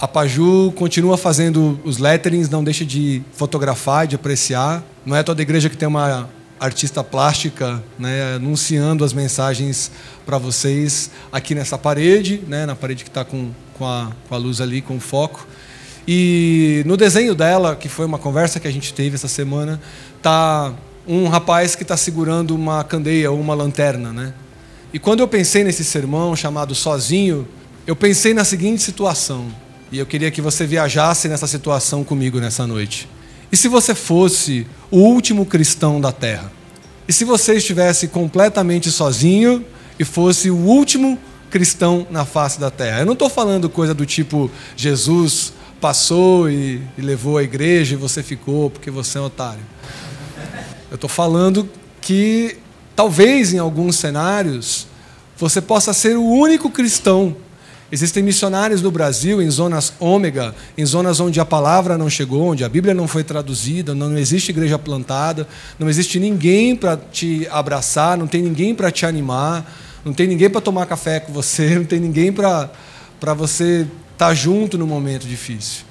[0.00, 4.82] A Paju continua fazendo os letterings, não deixa de fotografar, de apreciar.
[5.04, 6.26] Não é toda igreja que tem uma
[6.58, 9.90] artista plástica né, anunciando as mensagens
[10.24, 14.38] para vocês aqui nessa parede, né, na parede que está com, com, a, com a
[14.38, 15.46] luz ali, com o foco.
[16.08, 19.78] E no desenho dela, que foi uma conversa que a gente teve essa semana,
[20.22, 20.72] tá
[21.06, 24.32] um rapaz que está segurando uma candeia ou uma lanterna, né?
[24.94, 27.46] E quando eu pensei nesse sermão chamado Sozinho,
[27.86, 29.52] eu pensei na seguinte situação.
[29.92, 33.08] E eu queria que você viajasse nessa situação comigo nessa noite.
[33.50, 36.52] E se você fosse o último cristão da terra?
[37.08, 39.64] E se você estivesse completamente sozinho
[39.98, 41.18] e fosse o último
[41.50, 43.00] cristão na face da terra?
[43.00, 47.96] Eu não estou falando coisa do tipo Jesus passou e, e levou a igreja e
[47.96, 49.64] você ficou porque você é um otário.
[50.88, 51.68] Eu estou falando
[52.00, 52.58] que
[52.94, 54.86] talvez em alguns cenários
[55.36, 57.34] você possa ser o único cristão
[57.92, 62.62] Existem missionários no Brasil em zonas ômega, em zonas onde a palavra não chegou, onde
[62.62, 65.46] a Bíblia não foi traduzida, não existe igreja plantada,
[65.76, 69.68] não existe ninguém para te abraçar, não tem ninguém para te animar,
[70.04, 72.70] não tem ninguém para tomar café com você, não tem ninguém para
[73.36, 75.84] você estar tá junto no momento difícil.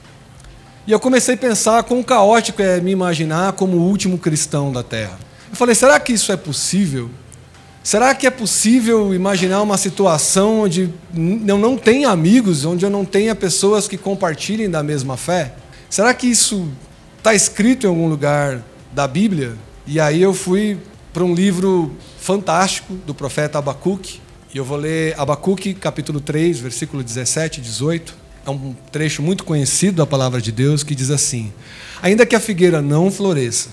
[0.87, 4.83] E eu comecei a pensar quão caótico é me imaginar como o último cristão da
[4.83, 5.19] terra.
[5.51, 7.09] Eu falei, será que isso é possível?
[7.89, 10.93] Será que é possível imaginar uma situação onde
[11.47, 15.55] eu não tenha amigos, onde eu não tenha pessoas que compartilhem da mesma fé?
[15.89, 16.69] Será que isso
[17.17, 19.55] está escrito em algum lugar da Bíblia?
[19.87, 20.77] E aí eu fui
[21.11, 24.21] para um livro fantástico do profeta Abacuque,
[24.53, 28.15] e eu vou ler Abacuque, capítulo 3, versículo 17 e 18.
[28.45, 31.51] É um trecho muito conhecido da palavra de Deus que diz assim:
[32.03, 33.69] Ainda que a figueira não floresça,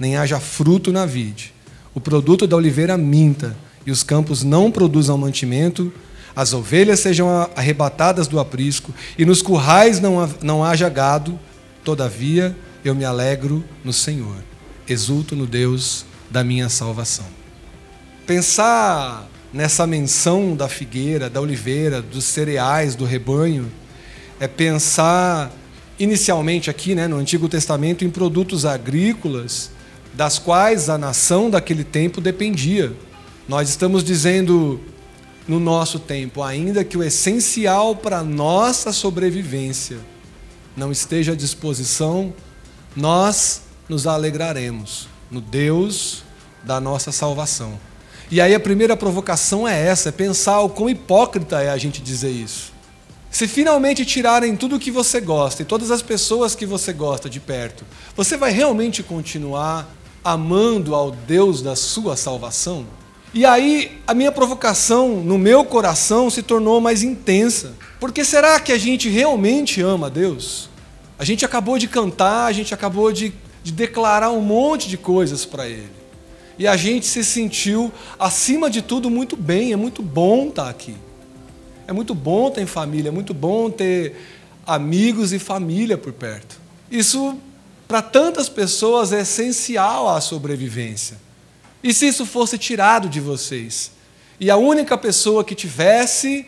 [0.00, 1.54] nem haja fruto na vide,
[1.94, 5.92] o produto da oliveira minta e os campos não produzam mantimento,
[6.34, 11.38] as ovelhas sejam arrebatadas do aprisco e nos currais não, não haja gado,
[11.84, 14.36] todavia eu me alegro no Senhor,
[14.88, 17.26] exulto no Deus da minha salvação.
[18.26, 23.70] Pensar nessa menção da figueira, da oliveira, dos cereais, do rebanho,
[24.40, 25.52] é pensar
[25.98, 29.70] inicialmente aqui, né, no Antigo Testamento, em produtos agrícolas
[30.14, 32.92] das quais a nação daquele tempo dependia.
[33.48, 34.80] Nós estamos dizendo
[35.48, 39.98] no nosso tempo, ainda que o essencial para a nossa sobrevivência
[40.76, 42.32] não esteja à disposição,
[42.94, 46.22] nós nos alegraremos no Deus
[46.62, 47.78] da nossa salvação.
[48.30, 52.00] E aí a primeira provocação é essa, é pensar o quão hipócrita é a gente
[52.00, 52.72] dizer isso.
[53.30, 57.28] Se finalmente tirarem tudo o que você gosta e todas as pessoas que você gosta
[57.28, 57.84] de perto,
[58.14, 59.88] você vai realmente continuar
[60.24, 62.86] amando ao Deus da sua salvação?
[63.34, 67.74] E aí a minha provocação no meu coração se tornou mais intensa.
[67.98, 70.68] Porque será que a gente realmente ama a Deus?
[71.18, 73.32] A gente acabou de cantar, a gente acabou de,
[73.62, 75.90] de declarar um monte de coisas para Ele.
[76.58, 79.72] E a gente se sentiu, acima de tudo, muito bem.
[79.72, 80.94] É muito bom estar aqui.
[81.86, 84.16] É muito bom ter família, é muito bom ter
[84.66, 86.60] amigos e família por perto.
[86.90, 87.36] Isso
[87.92, 91.18] para tantas pessoas é essencial à sobrevivência.
[91.84, 93.92] E se isso fosse tirado de vocês?
[94.40, 96.46] E a única pessoa que tivesse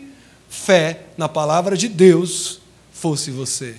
[0.49, 2.61] fé na palavra de Deus
[2.91, 3.75] fosse você.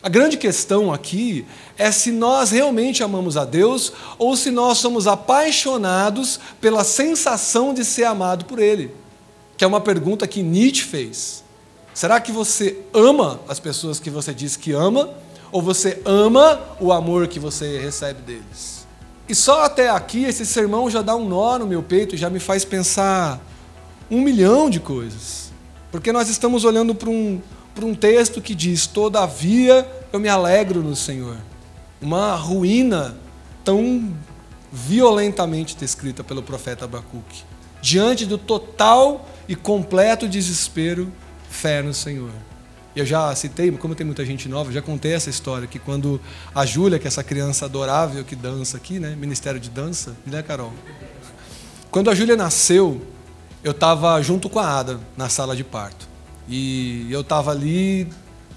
[0.00, 1.44] A grande questão aqui
[1.76, 7.84] é se nós realmente amamos a Deus ou se nós somos apaixonados pela sensação de
[7.84, 8.92] ser amado por Ele.
[9.56, 11.42] Que é uma pergunta que Nietzsche fez.
[11.92, 15.12] Será que você ama as pessoas que você diz que ama
[15.50, 18.86] ou você ama o amor que você recebe deles?
[19.28, 22.40] E só até aqui esse sermão já dá um nó no meu peito, já me
[22.40, 23.40] faz pensar
[24.10, 25.52] um milhão de coisas.
[25.92, 27.40] Porque nós estamos olhando para um,
[27.74, 31.36] para um texto que diz: Todavia eu me alegro no Senhor.
[32.00, 33.16] Uma ruína
[33.64, 34.14] tão
[34.72, 37.44] violentamente descrita pelo profeta Abacuque.
[37.80, 41.12] Diante do total e completo desespero,
[41.48, 42.30] fé no Senhor.
[42.98, 46.20] Eu já citei, como tem muita gente nova, já contei essa história, que quando
[46.52, 49.14] a Júlia, que é essa criança adorável que dança aqui, né?
[49.14, 50.72] Ministério de Dança, né, Carol?
[51.92, 53.00] Quando a Júlia nasceu,
[53.62, 56.08] eu estava junto com a Ada na sala de parto.
[56.48, 58.08] E eu estava ali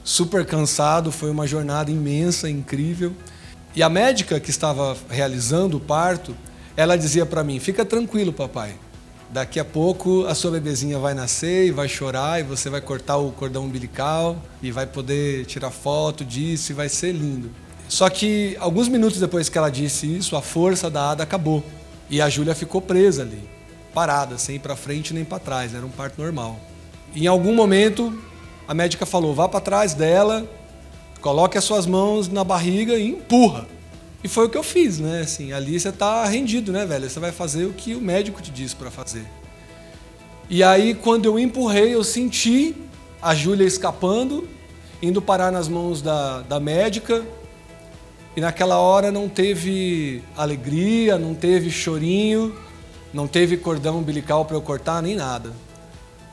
[0.04, 3.14] super cansado, foi uma jornada imensa, incrível.
[3.76, 6.36] E a médica que estava realizando o parto,
[6.76, 8.74] ela dizia para mim: "Fica tranquilo, papai.
[9.32, 13.16] Daqui a pouco a sua bebezinha vai nascer e vai chorar e você vai cortar
[13.16, 17.50] o cordão umbilical e vai poder tirar foto disso e vai ser lindo.
[17.88, 21.64] Só que alguns minutos depois que ela disse isso, a força da Ada acabou
[22.10, 23.42] e a Júlia ficou presa ali,
[23.94, 26.60] parada, sem ir para frente nem para trás, era um parto normal.
[27.16, 28.14] Em algum momento
[28.68, 30.46] a médica falou: vá para trás dela,
[31.22, 33.66] coloque as suas mãos na barriga e empurra.
[34.24, 35.22] E foi o que eu fiz, né?
[35.22, 37.10] Assim, ali você está rendido, né, velho?
[37.10, 39.26] Você vai fazer o que o médico te disse para fazer.
[40.50, 42.76] E aí, quando eu empurrei, eu senti
[43.22, 44.48] a Júlia escapando,
[45.02, 47.26] indo parar nas mãos da, da médica.
[48.36, 52.56] E naquela hora não teve alegria, não teve chorinho,
[53.14, 55.52] não teve cordão umbilical para eu cortar, nem nada.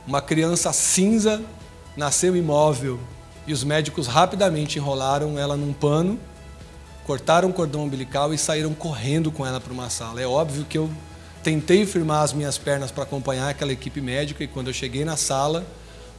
[0.07, 1.43] Uma criança cinza
[1.97, 3.01] nasceu imóvel
[3.47, 6.19] e os médicos rapidamente enrolaram ela num pano
[7.09, 10.21] cortaram o cordão umbilical e saíram correndo com ela para uma sala.
[10.21, 10.91] É óbvio que eu
[11.43, 15.17] tentei firmar as minhas pernas para acompanhar aquela equipe médica e quando eu cheguei na
[15.17, 15.67] sala,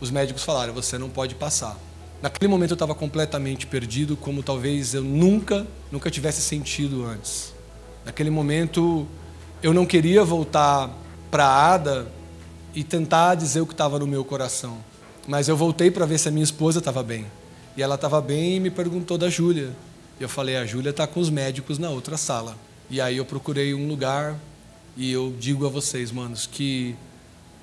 [0.02, 1.78] os médicos falaram: você não pode passar.
[2.24, 7.54] Naquele momento eu estava completamente perdido, como talvez eu nunca, nunca tivesse sentido antes.
[8.04, 9.08] Naquele momento
[9.62, 10.90] eu não queria voltar
[11.30, 12.08] para a Ada
[12.74, 14.80] e tentar dizer o que estava no meu coração.
[15.28, 17.28] Mas eu voltei para ver se a minha esposa estava bem.
[17.78, 19.70] E ela estava bem e me perguntou da Júlia.
[20.20, 22.58] E eu falei, a Júlia está com os médicos na outra sala.
[22.90, 24.38] E aí eu procurei um lugar
[24.98, 26.96] e eu digo a vocês, manos, que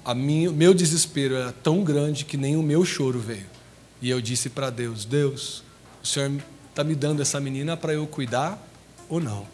[0.05, 3.47] a minha, meu desespero era tão grande que nem o meu choro veio.
[4.01, 5.63] E eu disse para Deus, Deus,
[6.03, 6.33] o Senhor
[6.71, 8.59] está me dando essa menina para eu cuidar
[9.09, 9.47] ou não?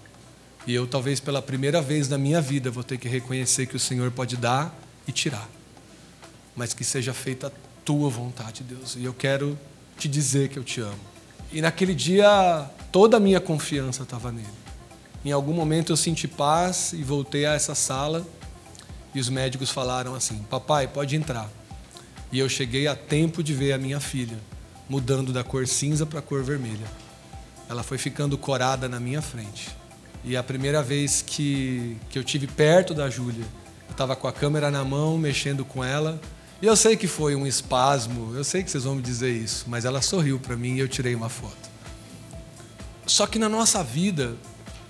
[0.67, 3.81] E eu talvez pela primeira vez na minha vida vou ter que reconhecer que o
[3.81, 4.73] Senhor pode dar
[5.09, 5.49] e tirar.
[6.55, 7.53] Mas que seja feita a
[7.85, 8.95] tua vontade, Deus.
[8.95, 9.59] E eu quero
[9.99, 11.01] te dizer que eu te amo.
[11.53, 14.47] E naquele dia toda a minha confiança estava nele.
[15.25, 18.25] Em algum momento eu senti paz e voltei a essa sala
[19.15, 21.51] e os médicos falaram assim: Papai, pode entrar.
[22.31, 24.39] E eu cheguei a tempo de ver a minha filha
[24.89, 26.87] mudando da cor cinza para a cor vermelha.
[27.69, 29.71] Ela foi ficando corada na minha frente.
[30.25, 33.45] E a primeira vez que, que eu tive perto da Júlia,
[33.89, 36.21] eu estava com a câmera na mão, mexendo com ela.
[36.61, 39.65] E eu sei que foi um espasmo, eu sei que vocês vão me dizer isso,
[39.67, 41.72] mas ela sorriu para mim e eu tirei uma foto.
[43.13, 44.37] Só que na nossa vida,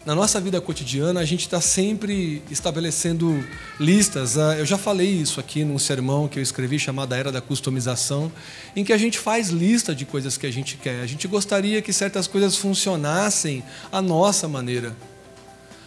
[0.07, 3.45] na nossa vida cotidiana, a gente está sempre estabelecendo
[3.81, 4.39] listas.
[4.39, 7.41] Ah, eu já falei isso aqui num sermão que eu escrevi chamado A Era da
[7.41, 8.31] Customização,
[8.77, 11.01] em que a gente faz lista de coisas que a gente quer.
[11.01, 13.61] A gente gostaria que certas coisas funcionassem
[13.91, 14.97] à nossa maneira.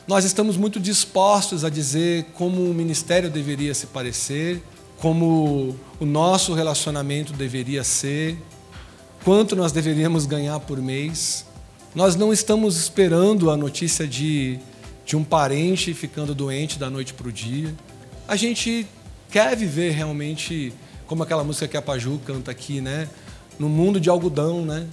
[0.05, 4.61] Nós estamos muito dispostos a dizer como o ministério deveria se parecer,
[4.97, 8.37] como o nosso relacionamento deveria ser,
[9.23, 11.45] quanto nós deveríamos ganhar por mês.
[11.95, 14.59] Nós não estamos esperando a notícia de,
[15.05, 17.73] de um parente ficando doente da noite para o dia.
[18.27, 18.85] A gente
[19.31, 20.73] quer viver realmente
[21.07, 23.07] como aquela música que a Paju canta aqui, né?
[23.57, 24.85] No mundo de algodão, né?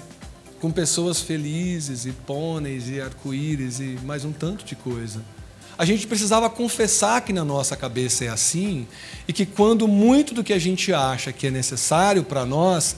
[0.61, 5.25] Com pessoas felizes e pôneis e arco-íris e mais um tanto de coisa.
[5.77, 8.87] A gente precisava confessar que na nossa cabeça é assim
[9.27, 12.95] e que quando muito do que a gente acha que é necessário para nós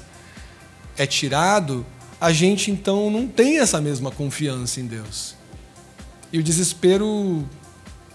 [0.95, 1.87] é tirado,
[2.21, 5.35] a gente então não tem essa mesma confiança em Deus.
[6.33, 7.45] E o desespero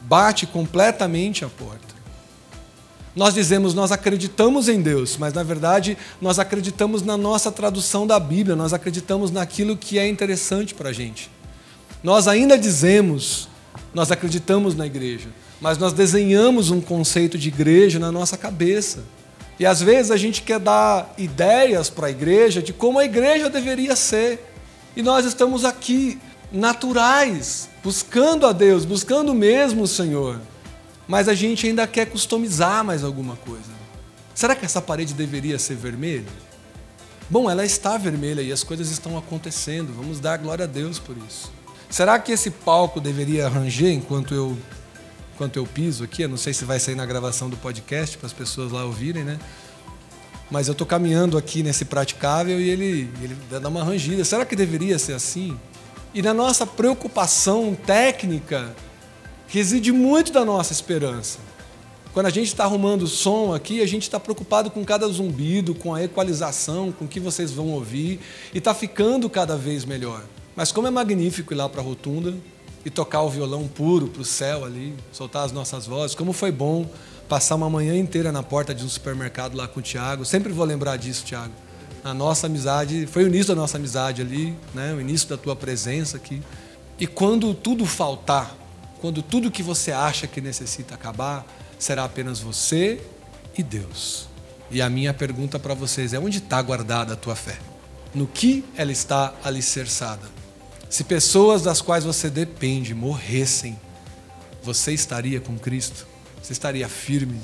[0.01, 1.89] bate completamente a porta.
[3.15, 8.19] Nós dizemos, nós acreditamos em Deus, mas na verdade nós acreditamos na nossa tradução da
[8.19, 11.29] Bíblia, nós acreditamos naquilo que é interessante para a gente.
[12.03, 13.49] Nós ainda dizemos,
[13.93, 19.03] nós acreditamos na igreja, mas nós desenhamos um conceito de igreja na nossa cabeça.
[19.59, 23.49] E às vezes a gente quer dar ideias para a igreja de como a igreja
[23.49, 24.53] deveria ser.
[24.95, 26.17] E nós estamos aqui
[26.51, 30.39] naturais, buscando a Deus, buscando mesmo o Senhor.
[31.07, 33.79] Mas a gente ainda quer customizar mais alguma coisa.
[34.33, 36.25] Será que essa parede deveria ser vermelha?
[37.29, 39.93] Bom, ela está vermelha e as coisas estão acontecendo.
[39.93, 41.51] Vamos dar glória a Deus por isso.
[41.89, 44.57] Será que esse palco deveria ranger enquanto eu
[45.39, 46.23] enquanto eu piso aqui.
[46.23, 49.23] Eu não sei se vai sair na gravação do podcast para as pessoas lá ouvirem,
[49.23, 49.39] né?
[50.51, 54.25] Mas eu estou caminhando aqui nesse praticável e ele, ele dá uma rangida.
[54.25, 55.57] Será que deveria ser assim?
[56.13, 58.75] E na nossa preocupação técnica,
[59.47, 61.39] reside muito da nossa esperança.
[62.13, 65.93] Quando a gente está arrumando som aqui, a gente está preocupado com cada zumbido, com
[65.93, 68.19] a equalização, com o que vocês vão ouvir,
[68.53, 70.25] e está ficando cada vez melhor.
[70.53, 72.35] Mas como é magnífico ir lá para a rotunda,
[72.85, 76.15] e tocar o violão puro para o céu ali, soltar as nossas vozes.
[76.15, 76.89] Como foi bom
[77.29, 80.25] passar uma manhã inteira na porta de um supermercado lá com o Tiago.
[80.25, 81.53] Sempre vou lembrar disso, Tiago.
[82.03, 84.93] A nossa amizade, foi o início da nossa amizade ali, né?
[84.93, 86.41] o início da tua presença aqui.
[86.99, 88.55] E quando tudo faltar,
[88.99, 91.45] quando tudo que você acha que necessita acabar,
[91.77, 92.99] será apenas você
[93.55, 94.27] e Deus.
[94.71, 97.57] E a minha pergunta para vocês é: onde está guardada a tua fé?
[98.13, 100.38] No que ela está alicerçada?
[100.89, 103.79] Se pessoas das quais você depende morressem,
[104.63, 106.07] você estaria com Cristo?
[106.41, 107.39] Você estaria firme?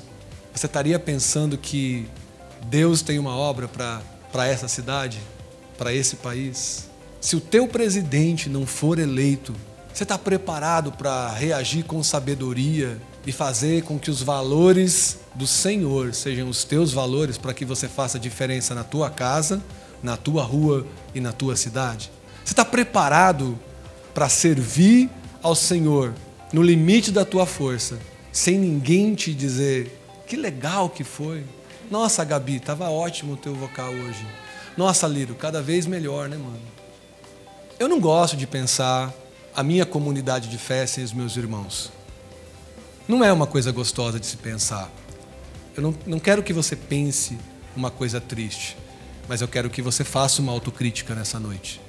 [0.52, 2.08] Você estaria pensando que
[2.66, 5.20] Deus tem uma obra para essa cidade,
[5.78, 6.90] para esse país?
[7.22, 9.54] Se o teu presidente não for eleito,
[9.94, 16.16] você está preparado para reagir com sabedoria e fazer com que os valores do Senhor
[16.16, 19.62] sejam os teus valores para que você faça diferença na tua casa,
[20.02, 22.12] na tua rua e na tua cidade?
[22.46, 23.58] Você está preparado
[24.14, 25.10] para servir
[25.42, 26.14] ao Senhor
[26.54, 28.00] no limite da tua força,
[28.32, 31.44] sem ninguém te dizer que legal que foi?
[31.90, 34.26] Nossa, Gabi, estava ótimo o teu vocal hoje.
[34.78, 36.62] Nossa, Liro, cada vez melhor, né, mano?
[37.80, 39.12] Eu não gosto de pensar
[39.56, 41.92] a minha comunidade de fé sem os meus irmãos.
[43.08, 44.90] Não é uma coisa gostosa de se pensar.
[45.76, 47.38] Eu não, não quero que você pense
[47.76, 48.78] uma coisa triste,
[49.28, 51.82] mas eu quero que você faça uma autocrítica nessa noite.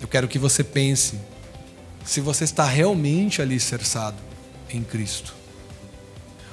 [0.00, 1.18] Eu quero que você pense
[2.04, 4.16] se você está realmente alicerçado
[4.70, 5.34] em Cristo.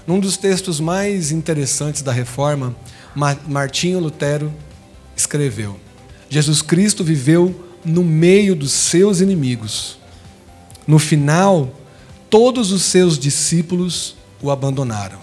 [0.05, 2.75] Num dos textos mais interessantes da Reforma,
[3.47, 4.53] Martinho Lutero
[5.15, 5.79] escreveu:
[6.29, 9.97] Jesus Cristo viveu no meio dos seus inimigos.
[10.87, 11.73] No final,
[12.29, 15.19] todos os seus discípulos o abandonaram.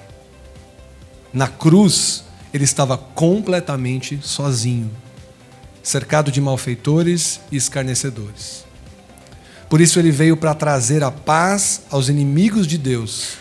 [1.33, 4.91] Na cruz, ele estava completamente sozinho,
[5.83, 8.65] cercado de malfeitores e escarnecedores.
[9.69, 13.39] Por isso ele veio para trazer a paz aos inimigos de Deus.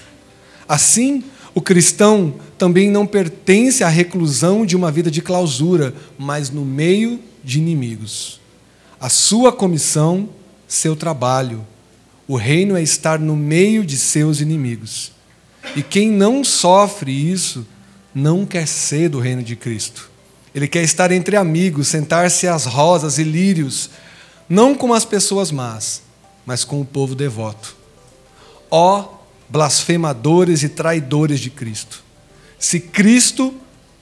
[0.67, 6.63] Assim, o cristão também não pertence à reclusão de uma vida de clausura, mas no
[6.63, 8.39] meio de inimigos.
[9.00, 10.29] A sua comissão,
[10.67, 11.65] seu trabalho.
[12.27, 15.12] O reino é estar no meio de seus inimigos.
[15.75, 17.67] E quem não sofre isso,
[18.13, 20.11] não quer ser do reino de Cristo.
[20.53, 23.89] Ele quer estar entre amigos, sentar-se às rosas e lírios,
[24.50, 26.01] não com as pessoas más,
[26.46, 27.75] mas com o povo devoto.
[28.70, 32.01] Ó blasfemadores e traidores de Cristo.
[32.58, 33.53] Se Cristo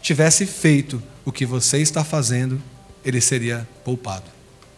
[0.02, 2.62] tivesse feito o que você está fazendo,
[3.04, 4.26] ele seria poupado.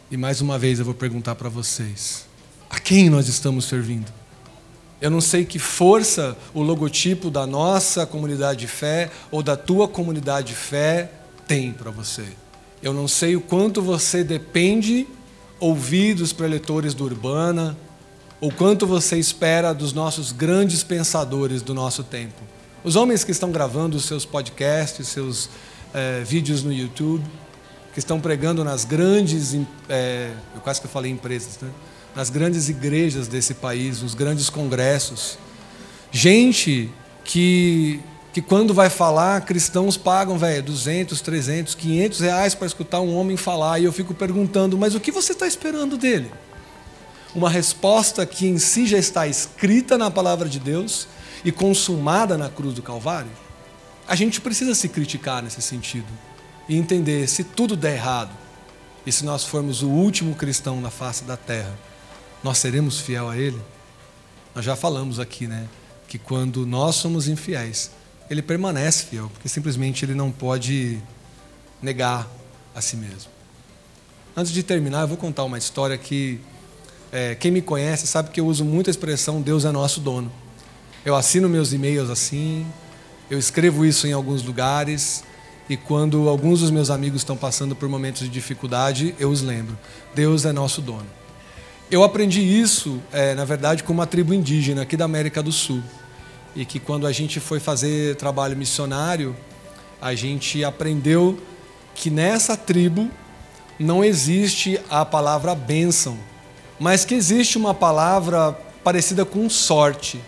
[0.10, 2.26] E mais uma vez eu vou perguntar para vocês:
[2.70, 4.12] a quem nós estamos servindo?
[5.02, 9.88] Eu não sei que força o logotipo da nossa comunidade de fé ou da tua
[9.88, 11.10] comunidade de fé
[11.52, 12.24] tem para você.
[12.82, 15.06] Eu não sei o quanto você depende
[15.60, 17.78] ouvir dos preletores do Urbana,
[18.40, 22.42] o quanto você espera dos nossos grandes pensadores do nosso tempo.
[22.86, 25.50] Os homens que estão gravando os seus podcasts, seus
[25.94, 27.26] é, vídeos no YouTube,
[27.92, 29.54] que estão pregando nas grandes,
[29.90, 31.70] é, eu quase que falei empresas, né?
[32.16, 35.38] nas grandes igrejas desse país, nos grandes congressos.
[36.14, 36.90] Gente
[37.26, 38.00] que,
[38.34, 43.36] que quando vai falar, cristãos pagam, velho, 200, 300, 500 reais para escutar um homem
[43.36, 43.80] falar.
[43.80, 46.32] E eu fico perguntando, mas o que você está esperando dele?
[47.34, 51.08] uma resposta que em si já está escrita na palavra de Deus
[51.44, 53.32] e consumada na cruz do Calvário?
[54.08, 56.08] A gente precisa se criticar nesse sentido
[56.68, 58.32] e entender se tudo der errado
[59.06, 61.74] e se nós formos o último cristão na face da terra,
[62.44, 63.60] nós seremos fiel a Ele?
[64.54, 65.68] Nós já falamos aqui, né?
[66.08, 67.92] Que quando nós somos infiéis,
[68.32, 70.98] Ele permanece fiel, porque simplesmente Ele não pode
[71.82, 72.26] negar
[72.74, 73.30] a si mesmo.
[74.38, 76.40] Antes de terminar, eu vou contar uma história que
[77.12, 80.32] é, quem me conhece sabe que eu uso muito a expressão Deus é nosso dono.
[81.04, 82.66] Eu assino meus e-mails assim,
[83.30, 85.26] eu escrevo isso em alguns lugares,
[85.68, 89.78] e quando alguns dos meus amigos estão passando por momentos de dificuldade, eu os lembro:
[90.16, 91.08] Deus é nosso dono.
[91.90, 95.84] Eu aprendi isso, é, na verdade, com uma tribo indígena aqui da América do Sul.
[96.56, 99.36] E que quando a gente foi fazer trabalho missionário,
[100.02, 101.40] a gente aprendeu
[101.96, 103.10] que nessa tribo
[103.80, 106.18] não existe a palavra bênção
[106.82, 108.54] mas que existe uma palavra
[108.84, 110.20] parecida com sorte,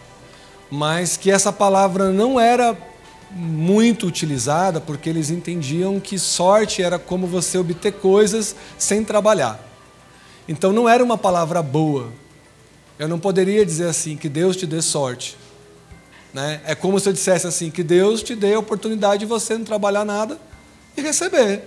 [0.70, 2.77] mas que essa palavra não era
[3.32, 9.68] muito utilizada porque eles entendiam que sorte era como você obter coisas sem trabalhar.
[10.48, 12.12] Então não era uma palavra boa.
[13.00, 15.36] Eu não poderia dizer assim que Deus te dê sorte.
[16.34, 16.62] Né?
[16.66, 19.63] É como se eu dissesse assim que Deus te dê a oportunidade de você não
[19.63, 20.40] trabalhar nada
[20.98, 21.63] e receber.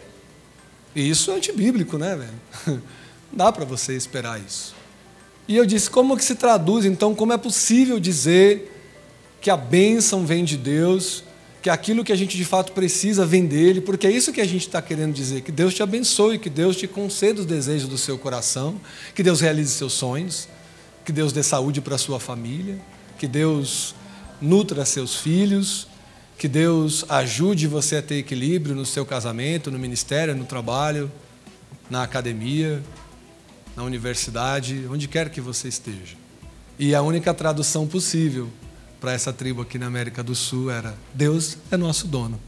[0.94, 2.82] E isso é antibíblico, né, velho?
[3.30, 4.74] Não dá para você esperar isso.
[5.46, 7.14] E eu disse: como que se traduz então?
[7.14, 8.72] Como é possível dizer
[9.40, 11.22] que a bênção vem de Deus,
[11.60, 13.80] que aquilo que a gente de fato precisa vem dele?
[13.80, 16.76] Porque é isso que a gente está querendo dizer: que Deus te abençoe, que Deus
[16.76, 18.80] te conceda os desejos do seu coração,
[19.14, 20.48] que Deus realize seus sonhos,
[21.04, 22.78] que Deus dê saúde para a sua família,
[23.18, 23.94] que Deus
[24.40, 25.88] nutra seus filhos,
[26.38, 31.10] que Deus ajude você a ter equilíbrio no seu casamento, no ministério, no trabalho,
[31.88, 32.82] na academia
[33.76, 36.16] na universidade, onde quer que você esteja.
[36.78, 38.48] E a única tradução possível
[38.98, 42.40] para essa tribo aqui na América do Sul era: Deus é nosso dono.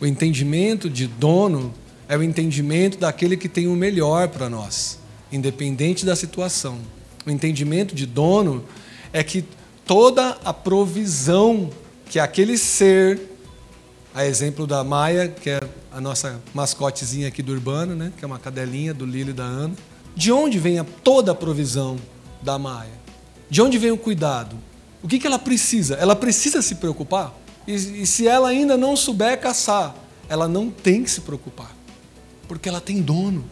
[0.00, 1.74] O entendimento de dono
[2.08, 4.98] é o entendimento daquele que tem o melhor para nós,
[5.32, 6.78] independente da situação.
[7.26, 8.64] O entendimento de dono
[9.12, 9.44] é que
[9.84, 11.70] toda a provisão
[12.06, 13.20] que aquele ser,
[14.14, 15.60] a exemplo da Maia, que é
[15.92, 19.44] a nossa mascotezinha aqui do Urbano, né, que é uma cadelinha do Lilo e da
[19.44, 19.74] Ana,
[20.14, 21.98] de onde vem a, toda a provisão
[22.42, 22.92] da Maia?
[23.50, 24.56] De onde vem o cuidado?
[25.02, 25.94] O que, que ela precisa?
[25.94, 27.34] Ela precisa se preocupar?
[27.66, 29.94] E, e se ela ainda não souber caçar,
[30.28, 31.74] ela não tem que se preocupar,
[32.48, 33.44] porque ela tem dono.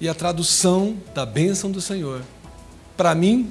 [0.00, 2.22] E a tradução da bênção do Senhor,
[2.96, 3.50] para mim,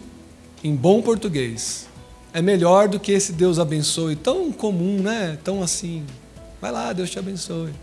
[0.64, 1.88] em bom português,
[2.34, 5.38] é melhor do que esse Deus abençoe, tão comum, né?
[5.44, 6.06] Tão assim.
[6.62, 7.74] Vai lá, Deus te abençoe.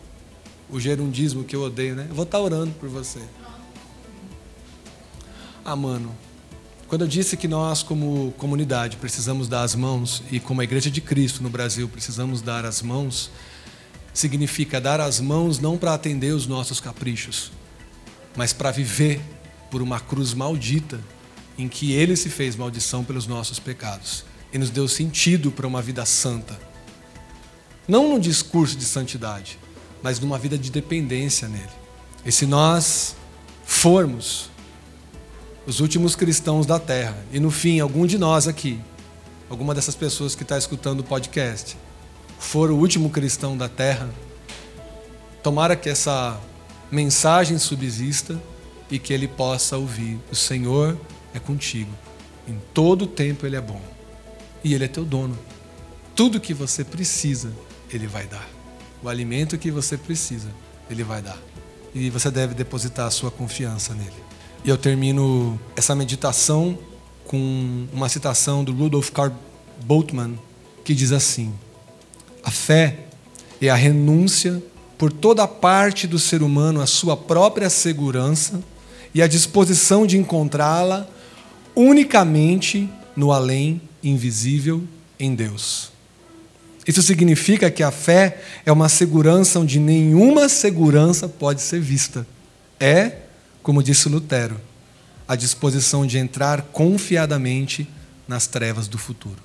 [0.69, 2.07] O gerundismo que eu odeio, né?
[2.09, 3.21] Eu vou estar orando por você.
[5.65, 6.17] Ah, mano,
[6.89, 10.91] quando eu disse que nós, como comunidade, precisamos dar as mãos, e como a Igreja
[10.91, 13.31] de Cristo no Brasil precisamos dar as mãos,
[14.13, 17.53] significa dar as mãos não para atender os nossos caprichos,
[18.35, 19.21] mas para viver
[19.71, 20.99] por uma cruz maldita
[21.63, 25.83] em que Ele se fez maldição pelos nossos pecados e nos deu sentido para uma
[25.83, 26.59] vida santa.
[27.87, 29.59] Não num discurso de santidade,
[30.03, 31.69] mas numa vida de dependência nele.
[32.25, 33.17] E se nós
[33.65, 34.51] formos
[35.67, 37.17] os últimos cristãos da terra.
[37.33, 38.81] E no fim, algum de nós aqui,
[39.49, 41.77] alguma dessas pessoas que está escutando o podcast,
[42.39, 44.11] for o último cristão da terra,
[45.43, 46.41] tomara que essa
[46.91, 48.41] mensagem subsista
[48.91, 50.99] e que ele possa ouvir: o Senhor
[51.35, 51.91] é contigo.
[52.49, 53.81] Em todo tempo ele é bom.
[54.63, 55.39] E ele é teu dono.
[56.15, 57.53] Tudo que você precisa,
[57.93, 58.49] ele vai dar.
[59.03, 60.49] O alimento que você precisa,
[60.91, 61.39] ele vai dar.
[61.95, 64.13] E você deve depositar a sua confiança nele.
[64.65, 66.79] E eu termino essa meditação
[67.25, 69.33] com uma citação do Rudolf Karl
[69.85, 70.39] Bultmann,
[70.85, 71.53] que diz assim:
[72.45, 73.07] A fé
[73.61, 74.63] é a renúncia
[74.99, 78.63] por toda parte do ser humano à sua própria segurança
[79.15, 81.09] e a disposição de encontrá-la
[81.75, 84.83] unicamente no além invisível
[85.19, 85.91] em Deus.
[86.87, 92.27] Isso significa que a fé é uma segurança onde nenhuma segurança pode ser vista.
[92.79, 93.19] É
[93.63, 94.61] como disse Lutero,
[95.29, 97.87] a disposição de entrar confiadamente
[98.27, 99.43] nas trevas do futuro.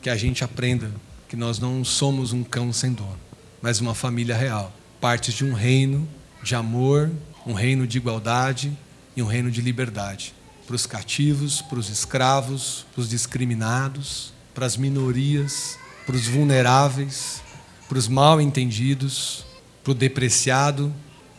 [0.00, 0.90] Que a gente aprenda
[1.28, 3.18] que nós não somos um cão sem dono,
[3.60, 6.08] mas uma família real, parte de um reino
[6.42, 7.10] de amor,
[7.46, 8.72] um reino de igualdade
[9.16, 10.34] e um reino de liberdade
[10.66, 17.42] para os cativos, para os escravos, para os discriminados, para as minorias, para os vulneráveis,
[17.88, 19.44] para os mal entendidos,
[19.82, 20.92] para o depreciado,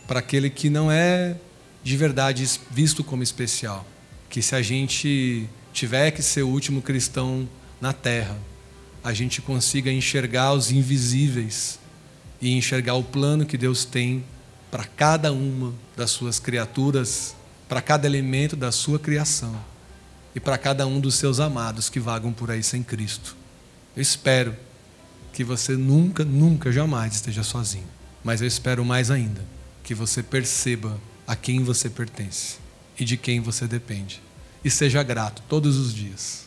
[0.06, 1.36] para aquele que não é
[1.82, 3.84] de verdade visto como especial.
[4.28, 7.48] Que se a gente tiver que ser o último cristão
[7.80, 8.36] na terra,
[9.02, 11.78] a gente consiga enxergar os invisíveis
[12.40, 14.24] e enxergar o plano que Deus tem
[14.70, 17.36] para cada uma das suas criaturas,
[17.74, 19.52] para cada elemento da sua criação
[20.32, 23.34] e para cada um dos seus amados que vagam por aí sem Cristo.
[23.96, 24.54] Eu espero
[25.32, 27.88] que você nunca, nunca, jamais esteja sozinho.
[28.22, 29.44] Mas eu espero mais ainda
[29.82, 32.58] que você perceba a quem você pertence
[32.96, 34.22] e de quem você depende.
[34.64, 36.46] E seja grato todos os dias.